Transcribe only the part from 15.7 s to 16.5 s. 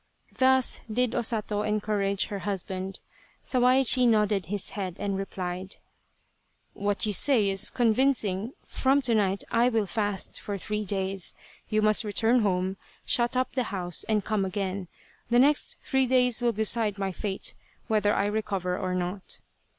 three days